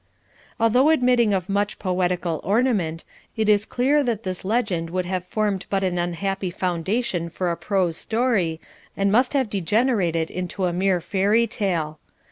[0.59, 3.03] Although admitting of much poetical ornament,
[3.37, 7.55] it is clear that this legend would have formed but an unhappy foundation for a
[7.55, 8.59] prose story,
[8.97, 11.99] and must have degenerated into a mere fairy tale.